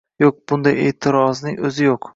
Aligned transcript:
Yo‘q! 0.23 0.37
Bunday 0.51 0.81
e’tirozning 0.87 1.63
o‘zi 1.71 1.91
yo‘q. 1.91 2.09